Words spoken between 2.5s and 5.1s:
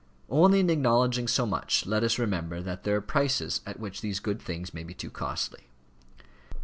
that there are prices at which these good things may be